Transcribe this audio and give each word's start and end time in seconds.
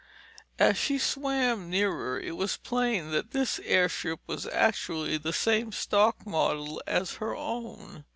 As 0.57 0.79
she 0.79 0.97
swam 0.97 1.69
nearer 1.69 2.19
it 2.19 2.31
was 2.35 2.57
plain 2.57 3.11
that 3.11 3.33
this 3.33 3.59
airship 3.63 4.19
was 4.25 4.47
actually 4.47 5.19
the 5.19 5.31
same 5.31 5.71
stock 5.71 6.25
model 6.25 6.81
as 6.87 7.17
her 7.17 7.35
own. 7.35 8.03